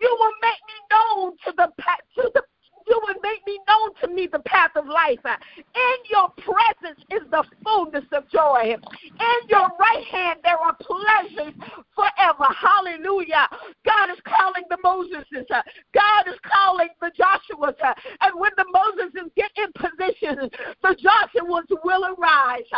You 0.00 0.16
will 0.18 0.36
make 0.42 0.62
me 0.66 0.78
known 0.90 1.32
to 1.44 1.52
the, 1.56 1.68
to 2.16 2.30
the 2.34 2.42
you 2.88 3.00
would 3.06 3.16
make 3.22 3.46
me 3.46 3.60
known 3.68 3.94
to 4.00 4.08
me 4.08 4.28
the 4.30 4.40
path 4.40 4.70
of 4.74 4.86
life. 4.86 5.20
In 5.24 5.98
your 6.10 6.30
presence 6.40 7.00
is 7.10 7.22
the 7.30 7.44
fullness 7.62 8.04
of 8.12 8.28
joy. 8.30 8.74
In 8.74 9.48
your 9.48 9.68
right 9.78 10.04
hand 10.10 10.40
there 10.42 10.56
are 10.56 10.76
pleasures 10.80 11.54
forever. 11.94 12.48
Hallelujah. 12.54 13.48
God 13.84 14.10
is 14.10 14.18
calling 14.24 14.64
the 14.70 14.78
Moseses. 14.84 15.46
God 15.92 16.28
is 16.28 16.38
calling 16.42 16.88
the 17.00 17.10
Joshuas. 17.18 17.94
And 18.20 18.40
when 18.40 18.52
the 18.56 18.64
Moseses 18.72 19.30
get 19.36 19.50
in 19.56 19.70
position, 19.72 20.50
the 20.82 20.96
Joshuas 20.96 21.70
will 21.88 22.04
arise. 22.04 22.68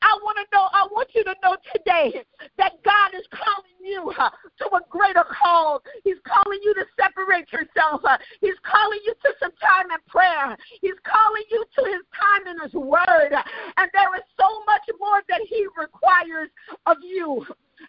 I 0.00 0.14
want 0.22 0.38
to 0.38 0.46
know, 0.54 0.70
I 0.70 0.86
want 0.92 1.10
you 1.12 1.24
to 1.24 1.34
know 1.42 1.56
today 1.74 2.22
that 2.56 2.78
God 2.84 3.10
is 3.18 3.26
calling 3.34 3.78
you 3.82 4.14
uh, 4.16 4.30
to 4.30 4.66
a 4.76 4.80
greater 4.88 5.24
call. 5.26 5.82
He's 6.04 6.22
calling 6.22 6.60
you 6.62 6.72
to 6.74 6.84
separate 6.94 7.50
yourself. 7.50 8.02
Uh, 8.04 8.16
He's 8.40 8.54
calling 8.62 9.00
you 9.04 9.14
to 9.26 9.30
some 9.40 9.50
time 9.58 9.90
in 9.90 9.98
prayer. 10.06 10.56
He's 10.80 10.98
calling 11.02 11.42
you 11.50 11.64
to 11.66 11.82
his 11.82 12.06
time 12.14 12.46
in 12.46 12.62
his 12.62 12.74
word. 12.74 13.34
And 13.76 13.90
there 13.92 14.14
is 14.14 14.26
so 14.38 14.46
much 14.66 14.86
more 15.00 15.20
that 15.28 15.40
he 15.48 15.66
requires 15.76 16.48
of 16.86 16.98
you. 17.02 17.44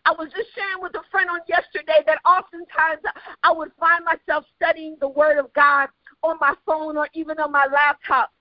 I 0.06 0.12
was 0.18 0.30
just 0.36 0.50
sharing 0.56 0.82
with 0.82 0.96
a 0.96 1.04
friend 1.12 1.30
on 1.30 1.42
yesterday 1.48 2.02
that 2.08 2.18
oftentimes 2.26 3.04
I 3.44 3.52
would 3.52 3.72
find 3.80 4.04
myself 4.06 4.46
studying 4.56 4.96
the 5.00 5.10
Word 5.10 5.38
of 5.38 5.54
God 5.54 5.90
on 6.24 6.38
my 6.40 6.56
phone 6.66 6.98
or 6.98 7.08
even 7.14 7.40
on 7.40 7.52
my 7.52 7.68
laptop. 7.72 8.32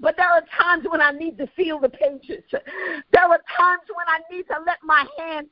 But 0.00 0.16
there 0.16 0.28
are 0.28 0.44
times 0.56 0.86
when 0.88 1.00
I 1.00 1.10
need 1.10 1.38
to 1.38 1.46
feel 1.56 1.80
the 1.80 1.88
pages. 1.88 2.44
There 2.50 3.24
are 3.24 3.40
times 3.56 3.82
when 3.92 4.06
I 4.06 4.20
need 4.30 4.44
to 4.46 4.56
let 4.64 4.78
my 4.84 5.04
hands 5.18 5.48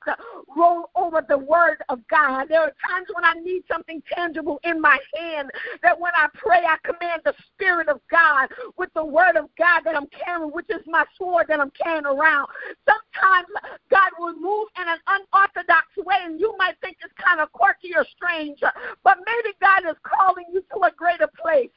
roll 0.57 0.91
over 0.95 1.25
the 1.29 1.39
word 1.39 1.83
of 1.89 2.01
God. 2.09 2.47
There 2.49 2.61
are 2.61 2.73
times 2.89 3.09
when 3.13 3.25
I 3.25 3.35
need 3.35 3.65
something 3.67 4.01
tangible 4.13 4.61
in 4.63 4.81
my 4.81 4.99
hand 5.17 5.51
that 5.83 5.99
when 5.99 6.13
I 6.15 6.29
pray, 6.35 6.63
I 6.65 6.77
command 6.85 7.23
the 7.25 7.35
Spirit 7.55 7.89
of 7.89 8.01
God 8.11 8.49
with 8.77 8.91
the 8.95 9.05
word 9.05 9.37
of 9.37 9.49
God 9.59 9.83
that 9.85 9.97
I'm 9.97 10.07
carrying, 10.07 10.51
which 10.53 10.71
is 10.71 10.83
my 10.87 11.05
sword 11.19 11.47
that 11.49 11.59
I'm 11.59 11.73
carrying 11.73 12.07
around. 12.07 12.47
Sometimes 12.87 13.49
God 13.91 14.11
will 14.19 14.35
move 14.35 14.69
in 14.81 14.87
an 14.87 14.99
unorthodox 15.09 15.89
way, 15.99 16.17
and 16.23 16.39
you 16.39 16.55
might 16.57 16.79
think 16.81 16.99
it's 17.03 17.15
kind 17.19 17.41
of 17.41 17.51
quirky 17.53 17.91
or 17.97 18.07
strange, 18.15 18.61
but 19.03 19.19
maybe 19.27 19.57
God 19.61 19.91
is 19.91 19.97
calling 20.03 20.47
you 20.53 20.63
to 20.73 20.87
a 20.87 20.93
greater 20.97 21.29
place. 21.41 21.71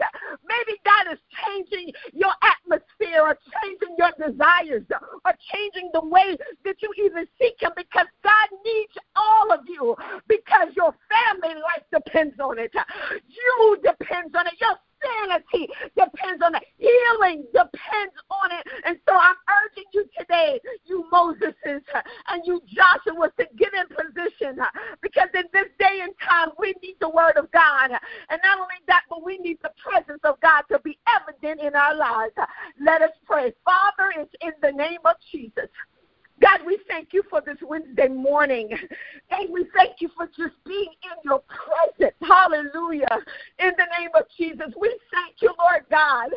Maybe 0.46 0.78
God 0.86 1.14
is 1.14 1.20
changing 1.46 1.94
your 2.14 2.32
atmosphere 2.44 2.59
atmosphere 2.64 3.22
or 3.22 3.38
changing 3.62 3.96
your 3.98 4.12
desires 4.18 4.84
or 5.26 5.34
changing 5.54 5.90
the 5.94 6.06
way 6.06 6.38
that 6.66 6.76
you 6.82 6.92
even 7.06 7.26
seek 7.40 7.56
Him 7.62 7.72
because 7.76 8.08
God 8.24 8.48
needs 8.66 8.94
all 9.16 9.52
of 9.52 9.62
you 9.68 9.96
because 10.28 10.70
your 10.76 10.94
family 11.10 11.56
life 11.56 11.84
depends 11.92 12.40
on 12.40 12.60
it. 12.60 12.72
You 13.28 13.78
depends 13.84 14.34
on 14.36 14.48
it. 14.48 14.54
Your 14.60 14.76
sanity 15.02 15.68
depends 15.96 16.42
on 16.44 16.56
it. 16.56 16.64
Healing 16.78 17.46
depends 17.54 18.16
on 18.30 18.52
it. 18.52 18.68
And 18.86 18.98
so 19.08 19.16
I'm 19.16 19.36
urging 19.64 19.86
you 19.94 20.06
today, 20.18 20.60
you 20.86 21.06
Moses 21.12 21.54
and 21.66 22.42
you 22.46 22.62
Joshua, 22.68 23.32
to 23.38 23.48
get 23.58 23.72
in 23.74 23.88
position 23.88 24.60
because 25.02 25.30
in 25.34 25.44
this 25.54 25.68
day 25.80 26.02
and 26.04 26.14
time, 26.28 26.50
we 26.60 26.74
need 26.84 26.96
the 27.00 27.10
word 27.10 27.38
of 27.38 27.52
God. 27.52 27.92
And 27.92 28.40
not 28.44 28.60
only 28.60 28.80
that, 28.88 29.04
but 29.10 29.24
we 29.24 29.38
need 29.38 29.60
the 29.62 29.72
presence 29.82 30.22
of 30.24 30.40
God 30.42 30.64
to 30.72 30.80
be 30.80 31.00
evident 31.08 31.62
in 31.62 31.76
our 31.76 31.96
lives. 31.96 32.34
Let 32.80 33.02
us 33.02 33.12
pray. 33.26 33.54
Father, 33.64 34.12
it's 34.18 34.34
in 34.42 34.52
the 34.62 34.72
name 34.72 35.00
of 35.06 35.16
Jesus. 35.32 35.70
God, 36.42 36.62
we 36.66 36.80
thank 36.88 37.10
you 37.12 37.22
for 37.30 37.42
this 37.42 37.58
Wednesday 37.62 38.08
morning. 38.08 38.70
And 39.32 39.54
we 39.54 39.66
thank 39.76 39.98
you 40.00 40.10
for 40.16 40.26
just 40.28 40.56
being 40.66 40.90
in 41.04 41.18
your 41.24 41.44
presence. 41.48 42.16
Hallelujah. 42.22 43.08
In 43.60 43.72
the 43.78 43.86
name 44.00 44.10
of 44.16 44.24
Jesus, 44.38 44.74
we 44.80 44.98
thank 45.14 45.36
you, 45.42 45.54
Lord 45.60 45.84
God, 45.92 46.30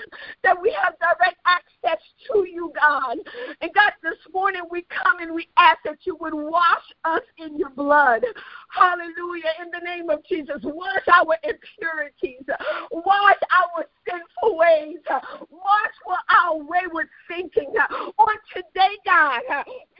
that 0.42 0.60
we 0.60 0.76
have 0.82 0.94
direct 0.98 1.38
access 1.46 2.02
to 2.30 2.46
you, 2.46 2.72
God. 3.16 3.32
And 3.60 3.70
God, 3.74 3.92
this 4.02 4.18
morning 4.32 4.62
we 4.70 4.82
come 4.82 5.20
and 5.20 5.34
we 5.34 5.48
ask 5.56 5.78
that 5.84 5.98
you 6.04 6.16
would 6.20 6.34
wash 6.34 6.82
us 7.04 7.22
in 7.38 7.58
your 7.58 7.70
blood. 7.70 8.24
Hallelujah. 8.72 9.52
In 9.60 9.68
the 9.70 9.84
name 9.84 10.08
of 10.08 10.24
Jesus, 10.24 10.56
wash 10.62 11.06
our 11.12 11.36
impurities, 11.44 12.48
wash 12.90 13.42
our 13.52 13.84
sinful 14.08 14.56
ways, 14.56 14.96
wash 15.50 15.96
our 16.08 16.56
wayward 16.56 17.08
thinking. 17.28 17.68
On 17.68 18.36
today, 18.54 18.96
God, 19.04 19.42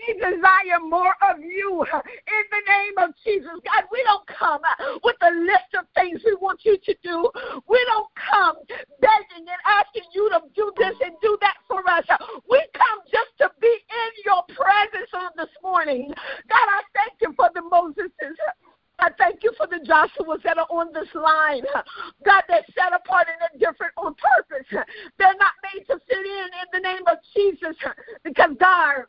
we 0.08 0.14
desire 0.14 0.80
more 0.88 1.14
of 1.20 1.38
you 1.40 1.84
in 1.84 2.44
the 2.50 2.62
name 2.66 2.96
of 2.96 3.10
Jesus. 3.22 3.52
God, 3.60 3.84
we 3.92 4.02
don't 4.04 4.26
come 4.26 4.62
with 5.04 5.16
a 5.20 5.30
list 5.30 5.76
of 5.78 5.84
things 5.94 6.20
we 6.24 6.34
want 6.36 6.60
you 6.64 6.78
to 6.78 6.94
do. 7.04 7.30
We 7.68 7.84
don't 7.86 8.08
come 8.16 8.56
begging 9.00 9.46
and 9.52 9.62
asking 9.66 10.08
you 10.14 10.30
to 10.30 10.40
do 10.56 10.72
this 10.78 10.94
and 11.04 11.12
do 11.20 11.36
that 11.42 11.56
for 11.68 11.84
us. 11.90 12.06
We 12.48 12.64
come 12.72 13.00
just 13.12 13.36
to 13.38 13.50
be 13.60 13.68
in 13.68 14.10
your 14.24 14.42
presence 14.48 15.12
on 15.12 15.30
this 15.36 15.52
morning. 15.62 16.08
God, 16.48 16.66
I 16.72 16.80
thank 16.94 17.20
you 17.20 17.34
for 17.36 17.50
the 17.54 17.60
Moses. 17.62 18.10
I 18.98 19.10
thank 19.18 19.42
you 19.42 19.52
for 19.58 19.66
the 19.66 19.81
Joshuas 19.92 20.42
that 20.44 20.58
are 20.58 20.66
on 20.70 20.92
this 20.92 21.08
line. 21.14 21.64
God, 22.24 22.42
they're 22.48 22.64
set 22.74 22.94
apart 22.94 23.26
and 23.28 23.36
they're 23.40 23.70
different 23.70 23.92
on 23.96 24.14
purpose. 24.14 24.66
They're 25.18 25.36
not 25.38 25.52
made 25.74 25.84
to 25.86 26.00
fit 26.08 26.26
in 26.26 26.48
in 26.62 26.68
the 26.72 26.80
name 26.80 27.02
of 27.10 27.18
Jesus 27.34 27.76
because 28.24 28.50
God, 28.58 29.04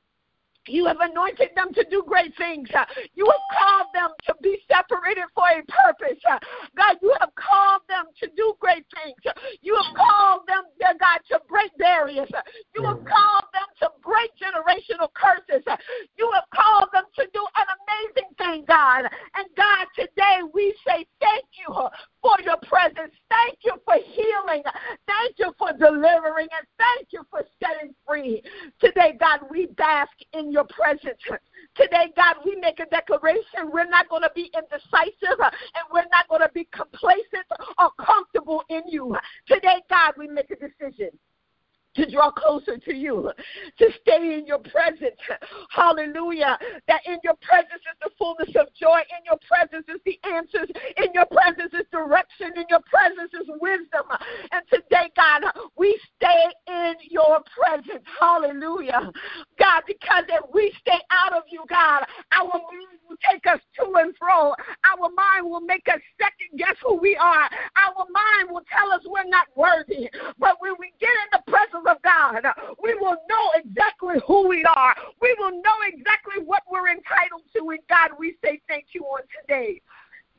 you 0.67 0.85
have 0.85 0.99
anointed 1.01 1.49
them 1.55 1.73
to 1.73 1.83
do 1.89 2.03
great 2.07 2.35
things. 2.37 2.69
You 3.15 3.25
have 3.27 3.57
called 3.59 3.87
them 3.93 4.11
to 4.27 4.35
be 4.41 4.59
separated 4.71 5.25
for 5.35 5.43
a 5.43 5.59
purpose. 5.59 6.23
God, 6.23 6.95
you 7.01 7.13
have 7.19 7.31
called 7.35 7.81
them 7.89 8.05
to 8.19 8.27
do 8.35 8.55
great 8.59 8.85
things. 8.95 9.19
You 9.61 9.75
have 9.75 9.91
called 9.93 10.47
them, 10.47 10.63
dear 10.79 10.95
God, 10.99 11.19
to 11.31 11.41
break 11.49 11.75
barriers. 11.77 12.31
You 12.73 12.83
have 12.87 13.03
called 13.03 13.47
them 13.51 13.67
to 13.81 13.89
break 14.01 14.31
generational 14.39 15.11
curses. 15.11 15.67
You 16.17 16.31
have 16.33 16.47
called 16.55 16.89
them 16.93 17.11
to 17.15 17.27
do 17.33 17.43
an 17.59 17.67
amazing 17.83 18.31
thing, 18.37 18.65
God. 18.65 19.03
And 19.35 19.47
God, 19.57 19.87
today 19.95 20.47
we 20.53 20.73
say 20.87 21.05
thank 21.19 21.43
you 21.59 21.75
for 22.21 22.37
your 22.41 22.57
presence. 22.63 23.11
Thank 23.27 23.59
you 23.65 23.75
for 23.83 23.95
healing. 23.99 24.63
Thank 25.07 25.39
you 25.39 25.53
for 25.59 25.75
delivering. 25.93 26.47
And 26.57 26.67
thank 26.77 27.07
you 27.11 27.25
for 27.29 27.41
setting 27.61 27.93
free. 28.07 28.41
Today, 28.79 29.15
God, 29.19 29.41
we 29.49 29.67
bask 29.77 30.11
in 30.33 30.51
your 30.51 30.65
presence. 30.65 31.19
Today, 31.75 32.11
God, 32.15 32.35
we 32.45 32.55
make 32.55 32.79
a 32.79 32.85
declaration. 32.85 33.71
We're 33.71 33.89
not 33.89 34.09
going 34.09 34.23
to 34.23 34.31
be 34.35 34.51
indecisive 34.53 35.39
and 35.39 35.85
we're 35.91 36.09
not 36.11 36.27
going 36.29 36.41
to 36.41 36.51
be 36.53 36.67
complacent 36.73 37.45
or 37.77 37.89
comfortable 38.03 38.63
in 38.69 38.83
you. 38.87 39.15
Today, 39.47 39.81
God, 39.89 40.13
we 40.17 40.27
make 40.27 40.51
a 40.51 40.55
decision 40.55 41.09
to 41.95 42.09
draw 42.09 42.31
closer 42.31 42.77
to 42.77 42.93
you, 42.93 43.31
to 43.77 43.85
stay 44.01 44.37
in 44.37 44.45
your 44.47 44.59
presence. 44.59 45.19
Hallelujah. 45.69 46.57
That 46.87 47.01
in 47.05 47.17
your 47.23 47.35
presence 47.41 47.81
is 47.85 47.97
the 48.01 48.09
fullness 48.17 48.49
of 48.59 48.67
joy. 48.73 48.99
In 48.99 49.25
your 49.25 49.37
presence 49.47 49.85
is 49.87 50.01
the 50.05 50.17
answers. 50.27 50.69
In 50.97 51.13
your 51.13 51.27
presence 51.27 51.73
is 51.73 51.85
direction. 51.91 52.51
In 52.55 52.65
your 52.69 52.81
presence 52.89 53.31
is 53.33 53.47
wisdom. 53.61 54.05
And 54.51 54.63
today, 54.69 55.11
God, 55.15 55.43
we 55.77 55.97
stay 56.17 56.43
in 56.67 56.93
your 57.09 57.39
presence. 57.53 58.05
Hallelujah. 58.19 59.02
God, 59.59 59.83
because 59.87 60.25
if 60.29 60.43
we 60.53 60.73
stay 60.79 60.99
out 61.11 61.33
of 61.33 61.43
you, 61.49 61.63
God, 61.69 62.03
our 62.31 62.53
mind 62.53 62.99
will 63.07 63.17
take 63.29 63.45
us 63.47 63.59
to 63.79 63.93
and 63.97 64.15
fro. 64.17 64.53
Our 64.83 65.09
mind 65.15 65.49
will 65.49 65.61
make 65.61 65.87
us 65.87 65.99
second 66.19 66.57
guess 66.57 66.75
who 66.83 66.95
we 66.95 67.15
are. 67.15 67.49
Our 67.77 68.05
mind 68.11 68.49
will 68.49 68.63
tell 68.71 68.91
us 68.91 69.01
we're 69.05 69.29
not 69.29 69.47
worthy. 69.55 70.09
But 70.39 70.57
when 70.59 70.73
we 70.79 70.93
get 70.99 71.09
in 71.09 71.29
the 71.39 71.51
presence 71.51 71.85
of 71.87 72.01
God, 72.01 72.43
we 72.81 72.95
will 72.95 73.17
know 73.29 73.45
exactly 73.55 74.15
who 74.27 74.47
we 74.47 74.65
are. 74.65 74.95
We 75.21 75.35
will 75.39 75.51
know 75.51 75.77
exactly 75.87 76.43
what 76.43 76.63
we're 76.69 76.89
entitled 76.89 77.43
to. 77.55 77.69
And 77.69 77.79
God, 77.89 78.11
we 78.17 78.35
say 78.43 78.61
thank 78.67 78.87
you 78.93 79.03
on 79.03 79.21
today. 79.41 79.81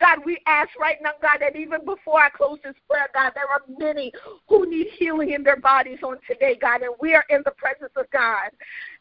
God, 0.04 0.18
we 0.26 0.38
ask 0.46 0.68
right 0.78 0.98
now, 1.02 1.12
God, 1.22 1.38
that 1.40 1.56
even 1.56 1.82
before 1.84 2.20
I 2.20 2.28
close 2.28 2.58
this 2.62 2.74
prayer, 2.90 3.08
God, 3.14 3.32
there 3.34 3.48
are 3.48 3.62
many 3.78 4.12
who 4.48 4.68
need 4.68 4.88
healing 4.98 5.32
in 5.32 5.42
their 5.42 5.56
bodies 5.56 5.98
on 6.02 6.18
today, 6.28 6.58
God, 6.60 6.82
and 6.82 6.92
we 7.00 7.14
are 7.14 7.24
in 7.30 7.40
the 7.46 7.52
presence 7.52 7.92
of 7.96 8.10
God. 8.10 8.50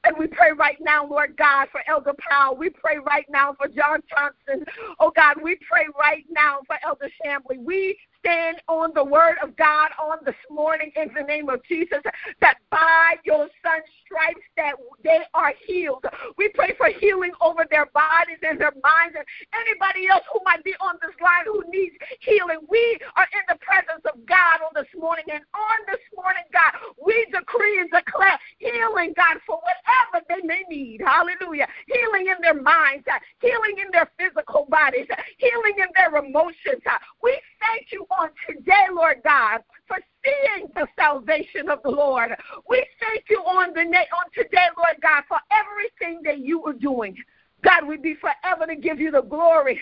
And 0.06 0.16
we 0.18 0.28
pray 0.28 0.52
right 0.58 0.78
now, 0.80 1.06
Lord 1.06 1.36
God, 1.36 1.68
for 1.72 1.82
Elder 1.88 2.14
Powell. 2.30 2.56
We 2.56 2.70
pray 2.70 3.00
right 3.06 3.26
now 3.30 3.54
for 3.54 3.68
John 3.68 4.02
Johnson. 4.10 4.66
Oh, 5.00 5.12
God, 5.14 5.36
we 5.44 5.58
pray 5.70 5.88
right 6.00 6.24
now 6.30 6.60
for 6.68 6.78
Elder 6.86 7.10
Shambly. 7.20 7.62
We 7.62 7.98
stand 8.24 8.58
on 8.68 8.92
the 8.96 9.04
word 9.04 9.36
of 9.44 9.56
God 9.58 9.92
on 10.00 10.18
this 10.26 10.40
morning 10.50 10.92
in 10.96 11.10
the 11.14 11.24
name 11.24 11.50
of 11.50 11.62
Jesus 11.68 12.00
that 12.40 12.58
by 12.72 13.16
your 13.26 13.48
son's 13.60 13.84
stripes 14.06 14.46
that 14.56 14.74
they 15.04 15.20
are 15.34 15.54
healed. 15.68 16.06
We 16.38 16.50
pray 16.50 16.74
for 16.78 16.88
healing 16.88 17.32
over 17.42 17.66
their 17.70 17.88
bodies 17.88 18.40
and 18.42 18.60
their 18.60 18.74
minds 18.80 19.16
and 19.20 19.26
anybody 19.54 20.08
else 20.08 20.24
who 20.32 20.40
might 20.46 20.64
be 20.64 20.74
on 20.80 20.96
this 21.02 21.16
line 21.20 21.46
who 21.46 21.64
needs 21.68 21.96
healing. 22.22 22.64
We 22.70 22.98
are 23.16 23.28
in 23.36 23.44
the 23.50 23.60
presence 23.60 24.06
of 24.08 24.26
God 24.26 24.64
on 24.64 24.72
this 24.76 24.92
morning 24.96 25.26
and 25.28 25.44
on 25.54 25.78
this 25.92 26.02
morning, 26.16 26.48
God, 26.54 26.72
we 27.04 27.28
decree 27.32 27.80
and 27.80 27.92
declare 27.92 28.40
healing, 28.58 29.14
God, 29.16 29.38
for 29.46 29.60
whatever 29.60 30.24
they 30.30 30.46
may 30.48 30.64
need. 30.70 31.02
Hallelujah. 31.04 31.68
Healing 31.88 32.32
in 32.32 32.40
their 32.42 32.60
minds, 32.60 33.04
uh, 33.12 33.20
healing 33.42 33.76
in 33.84 33.92
their 33.92 34.10
physical 34.18 34.66
bodies, 34.70 35.08
uh, 35.12 35.20
healing 35.38 35.76
in 35.78 35.92
their 35.96 36.16
emotions. 36.16 36.84
Uh, 36.88 36.98
we 37.22 37.36
thank 37.60 37.92
you 37.92 38.06
on 38.20 38.30
today, 38.48 38.86
Lord 38.94 39.18
God, 39.24 39.62
for 39.88 39.98
seeing 40.24 40.68
the 40.76 40.88
salvation 40.98 41.70
of 41.70 41.82
the 41.84 41.90
Lord. 41.90 42.36
We 42.70 42.86
thank 43.00 43.26
you 43.30 43.40
on 43.40 43.74
the 43.74 43.82
on 43.82 44.26
today, 44.34 44.68
Lord 44.78 44.98
God, 45.02 45.24
for 45.28 45.40
everything 45.52 46.22
that 46.24 46.40
you 46.40 46.64
are 46.66 46.74
doing. 46.74 47.18
God, 47.64 47.88
we 47.88 47.98
be 47.98 48.16
forever 48.16 48.66
to 48.68 48.76
give 48.76 49.00
you 49.00 49.12
the 49.12 49.22
glory, 49.22 49.80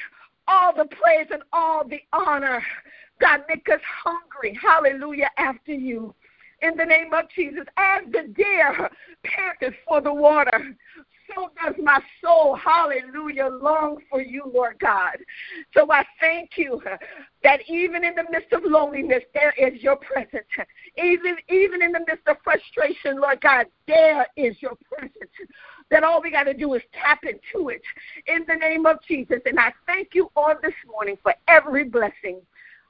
all 0.47 0.73
the 0.75 0.85
praise, 0.85 1.27
and 1.31 1.43
all 1.51 1.87
the 1.87 2.01
honor. 2.13 2.63
God, 3.19 3.41
make 3.47 3.67
us 3.69 3.81
hungry, 4.03 4.57
hallelujah, 4.61 5.29
after 5.37 5.73
you. 5.73 6.13
In 6.61 6.77
the 6.77 6.85
name 6.85 7.13
of 7.13 7.25
Jesus, 7.35 7.65
as 7.77 8.03
the 8.11 8.27
deer 8.33 8.89
panteth 9.23 9.73
for 9.87 9.99
the 9.99 10.13
water, 10.13 10.75
so 11.35 11.49
does 11.63 11.75
my 11.81 11.99
soul, 12.23 12.55
hallelujah, 12.55 13.47
long 13.47 13.97
for 14.09 14.21
you, 14.21 14.43
Lord 14.53 14.77
God. 14.79 15.17
So 15.73 15.91
I 15.91 16.05
thank 16.19 16.51
you 16.57 16.81
that 17.43 17.59
even 17.67 18.03
in 18.03 18.15
the 18.15 18.25
midst 18.31 18.53
of 18.53 18.63
loneliness, 18.63 19.23
there 19.33 19.53
is 19.57 19.81
your 19.81 19.97
presence. 19.97 20.45
Even, 20.97 21.37
even 21.49 21.81
in 21.81 21.91
the 21.91 21.99
midst 22.07 22.27
of 22.27 22.37
frustration, 22.43 23.19
Lord 23.19 23.41
God, 23.41 23.65
there 23.87 24.25
is 24.35 24.55
your 24.61 24.77
presence. 24.91 25.31
That 25.89 26.03
all 26.03 26.21
we 26.21 26.31
got 26.31 26.43
to 26.43 26.53
do 26.53 26.73
is 26.73 26.81
tap 26.93 27.23
into 27.23 27.69
it 27.69 27.81
in 28.27 28.45
the 28.47 28.55
name 28.55 28.85
of 28.85 28.97
Jesus. 29.07 29.39
And 29.45 29.59
I 29.59 29.73
thank 29.85 30.09
you 30.13 30.31
on 30.35 30.55
this 30.61 30.73
morning 30.89 31.17
for 31.21 31.33
every 31.47 31.83
blessing. 31.83 32.41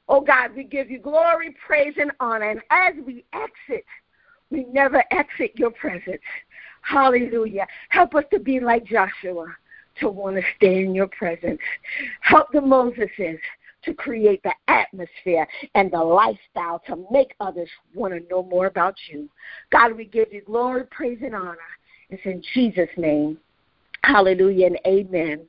Oh 0.07 0.22
God, 0.22 0.55
we 0.55 0.63
give 0.63 0.89
you 0.92 1.00
glory, 1.00 1.55
praise, 1.66 1.94
and 2.00 2.11
honor. 2.20 2.50
And 2.50 2.61
as 2.70 2.94
we 3.05 3.24
exit, 3.33 3.85
we 4.50 4.66
never 4.66 5.03
exit 5.11 5.53
your 5.55 5.72
presence. 5.72 6.22
Hallelujah. 6.81 7.67
Help 7.89 8.15
us 8.15 8.24
to 8.31 8.39
be 8.39 8.59
like 8.59 8.85
Joshua, 8.85 9.48
to 10.00 10.09
want 10.09 10.35
to 10.35 10.44
stay 10.57 10.83
in 10.83 10.96
your 10.96 11.07
presence. 11.07 11.59
Help 12.22 12.51
the 12.51 12.59
Moseses 12.59 13.39
to 13.83 13.94
create 13.94 14.41
the 14.44 14.53
atmosphere 14.67 15.48
and 15.75 15.91
the 15.91 16.03
lifestyle 16.03 16.81
to 16.87 17.07
make 17.11 17.33
others 17.39 17.70
want 17.94 18.13
to 18.13 18.27
know 18.29 18.44
more 18.44 18.67
about 18.67 18.96
you. 19.09 19.29
God, 19.72 19.96
we 19.96 20.05
give 20.05 20.31
you 20.31 20.41
glory, 20.41 20.83
praise, 20.91 21.20
and 21.24 21.35
honor. 21.35 21.57
It's 22.09 22.22
in 22.25 22.44
Jesus' 22.53 22.89
name. 22.98 23.37
Hallelujah 24.03 24.67
and 24.67 24.79
amen. 24.85 25.46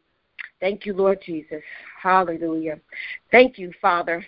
Thank 0.60 0.86
you, 0.86 0.94
Lord 0.94 1.18
Jesus. 1.24 1.62
Hallelujah. 2.00 2.78
Thank 3.30 3.58
you, 3.58 3.72
Father 3.80 4.24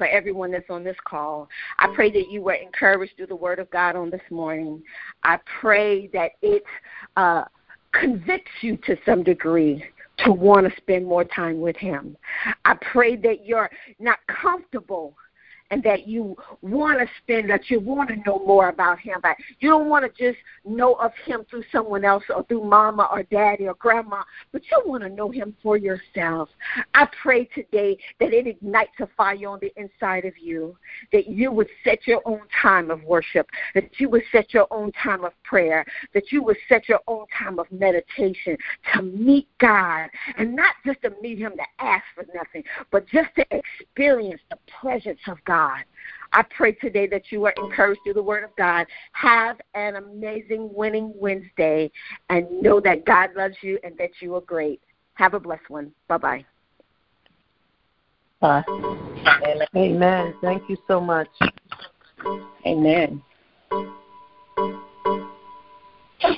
for 0.00 0.06
everyone 0.06 0.50
that's 0.50 0.70
on 0.70 0.82
this 0.82 0.96
call. 1.04 1.46
I 1.78 1.88
pray 1.94 2.10
that 2.12 2.30
you 2.30 2.40
were 2.40 2.54
encouraged 2.54 3.18
through 3.18 3.26
the 3.26 3.36
Word 3.36 3.58
of 3.58 3.70
God 3.70 3.96
on 3.96 4.08
this 4.08 4.22
morning. 4.30 4.82
I 5.24 5.38
pray 5.60 6.06
that 6.14 6.30
it 6.40 6.62
uh, 7.18 7.44
convicts 7.92 8.50
you 8.62 8.78
to 8.86 8.96
some 9.04 9.22
degree 9.22 9.84
to 10.24 10.32
want 10.32 10.66
to 10.66 10.74
spend 10.78 11.04
more 11.04 11.24
time 11.24 11.60
with 11.60 11.76
Him. 11.76 12.16
I 12.64 12.76
pray 12.80 13.14
that 13.16 13.44
you're 13.44 13.68
not 13.98 14.20
comfortable 14.26 15.14
and 15.70 15.82
that 15.84 16.06
you 16.06 16.36
want 16.62 16.98
to 16.98 17.06
spend, 17.22 17.48
that 17.48 17.70
you 17.70 17.80
want 17.80 18.08
to 18.10 18.16
know 18.26 18.40
more 18.44 18.68
about 18.68 18.98
him. 18.98 19.18
But 19.22 19.36
you 19.60 19.68
don't 19.70 19.88
want 19.88 20.04
to 20.04 20.32
just 20.32 20.38
know 20.64 20.94
of 20.94 21.12
him 21.24 21.44
through 21.48 21.64
someone 21.70 22.04
else 22.04 22.24
or 22.34 22.44
through 22.44 22.64
mama 22.64 23.08
or 23.10 23.22
daddy 23.24 23.68
or 23.68 23.74
grandma, 23.74 24.22
but 24.52 24.62
you 24.70 24.82
want 24.84 25.02
to 25.04 25.08
know 25.08 25.30
him 25.30 25.54
for 25.62 25.76
yourself. 25.76 26.48
I 26.94 27.06
pray 27.22 27.44
today 27.54 27.98
that 28.18 28.32
it 28.32 28.46
ignites 28.46 28.92
a 29.00 29.08
fire 29.16 29.48
on 29.48 29.60
the 29.60 29.72
inside 29.76 30.24
of 30.24 30.36
you, 30.36 30.76
that 31.12 31.28
you 31.28 31.52
would 31.52 31.68
set 31.84 32.06
your 32.06 32.20
own 32.24 32.42
time 32.60 32.90
of 32.90 33.02
worship, 33.04 33.48
that 33.74 33.88
you 33.98 34.08
would 34.10 34.22
set 34.32 34.52
your 34.52 34.66
own 34.70 34.90
time 34.92 35.24
of 35.24 35.32
prayer, 35.44 35.84
that 36.14 36.32
you 36.32 36.42
would 36.42 36.58
set 36.68 36.88
your 36.88 37.00
own 37.06 37.26
time 37.38 37.58
of 37.58 37.70
meditation 37.70 38.56
to 38.94 39.02
meet 39.02 39.46
God, 39.58 40.08
and 40.36 40.56
not 40.56 40.74
just 40.84 41.00
to 41.02 41.12
meet 41.22 41.38
him 41.38 41.52
to 41.52 41.84
ask 41.84 42.04
for 42.14 42.24
nothing, 42.34 42.64
but 42.90 43.06
just 43.06 43.28
to 43.36 43.46
experience 43.50 44.40
the 44.50 44.58
presence 44.80 45.20
of 45.28 45.38
God 45.44 45.59
God. 45.60 45.84
I 46.32 46.42
pray 46.56 46.72
today 46.72 47.06
that 47.08 47.24
you 47.30 47.44
are 47.46 47.54
encouraged 47.58 48.00
through 48.04 48.14
the 48.14 48.22
Word 48.22 48.44
of 48.44 48.50
God. 48.56 48.86
Have 49.12 49.60
an 49.74 49.96
amazing 49.96 50.70
winning 50.72 51.12
Wednesday 51.16 51.90
and 52.28 52.46
know 52.62 52.80
that 52.80 53.04
God 53.04 53.30
loves 53.36 53.56
you 53.62 53.78
and 53.82 53.96
that 53.98 54.10
you 54.20 54.34
are 54.36 54.40
great. 54.40 54.80
Have 55.14 55.34
a 55.34 55.40
blessed 55.40 55.68
one. 55.68 55.92
Bye-bye. 56.08 56.44
Bye. 58.40 58.62
Amen. 59.76 60.34
Thank 60.40 60.62
you 60.70 60.76
so 60.88 61.00
much. 61.00 61.28
Amen. 62.64 63.22